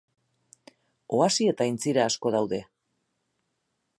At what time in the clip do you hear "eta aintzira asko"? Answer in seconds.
1.51-2.33